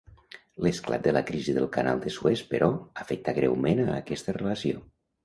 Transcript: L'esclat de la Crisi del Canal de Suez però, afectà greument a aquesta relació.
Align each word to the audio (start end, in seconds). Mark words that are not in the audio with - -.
L'esclat 0.65 1.01
de 1.07 1.11
la 1.17 1.21
Crisi 1.27 1.53
del 1.57 1.67
Canal 1.75 2.01
de 2.05 2.13
Suez 2.15 2.41
però, 2.53 2.71
afectà 3.05 3.37
greument 3.41 3.83
a 3.85 3.91
aquesta 3.99 4.37
relació. 4.39 4.83